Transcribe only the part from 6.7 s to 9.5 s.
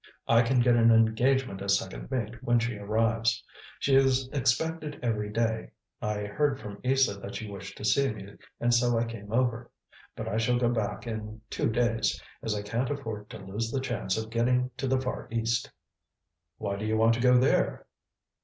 Isa that you wished to see me, and so I came